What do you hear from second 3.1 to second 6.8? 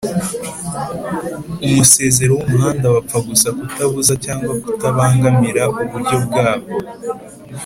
gusa kutabuza cyangwa kutabangamira uburyo bwabo